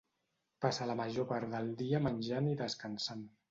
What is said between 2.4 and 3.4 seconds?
i descansant.